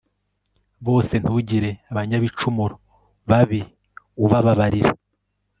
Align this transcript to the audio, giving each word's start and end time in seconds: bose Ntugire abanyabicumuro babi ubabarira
bose 0.87 1.13
Ntugire 1.21 1.69
abanyabicumuro 1.91 2.75
babi 3.29 3.61
ubabarira 4.23 4.91